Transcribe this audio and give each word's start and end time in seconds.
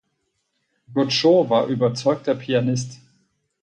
Godchaux 0.91 1.51
war 1.51 1.67
überzeugter 1.67 2.33
Pianist. 2.33 3.01